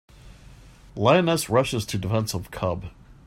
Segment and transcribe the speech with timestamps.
[0.95, 2.85] Lioness Rushes to Defense of Cub.